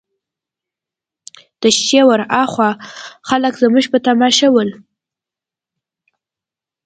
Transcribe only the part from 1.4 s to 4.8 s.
د شېشې ورهاخوا خلک زموږ په تماشه ول.